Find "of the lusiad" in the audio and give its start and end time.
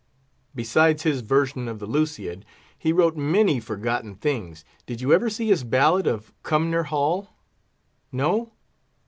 1.67-2.43